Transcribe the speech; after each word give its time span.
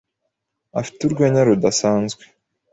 afite 0.79 0.99
urwenya 1.03 1.41
rudasanzwe. 1.47 2.23